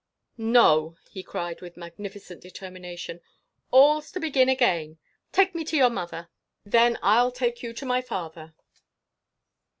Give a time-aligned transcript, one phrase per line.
[0.39, 3.21] "No!" he cried, with magnificent determination.
[3.69, 4.97] "All 's to begin again!
[5.31, 6.27] Take me to your mother.
[6.65, 8.55] Then I 'll take you to my father."